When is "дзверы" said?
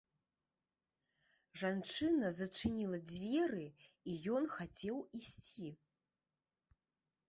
3.11-3.65